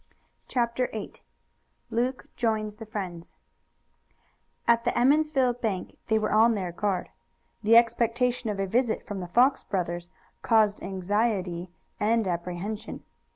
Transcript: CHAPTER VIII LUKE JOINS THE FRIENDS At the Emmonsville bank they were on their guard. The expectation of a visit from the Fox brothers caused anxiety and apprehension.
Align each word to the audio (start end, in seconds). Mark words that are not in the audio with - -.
CHAPTER 0.47 0.89
VIII 0.93 1.13
LUKE 1.91 2.25
JOINS 2.35 2.77
THE 2.77 2.87
FRIENDS 2.87 3.35
At 4.67 4.83
the 4.83 4.97
Emmonsville 4.97 5.53
bank 5.53 5.95
they 6.07 6.17
were 6.17 6.31
on 6.31 6.55
their 6.55 6.71
guard. 6.71 7.09
The 7.61 7.77
expectation 7.77 8.49
of 8.49 8.59
a 8.59 8.65
visit 8.65 9.05
from 9.05 9.19
the 9.19 9.27
Fox 9.27 9.61
brothers 9.61 10.09
caused 10.41 10.81
anxiety 10.81 11.69
and 11.99 12.27
apprehension. 12.27 13.03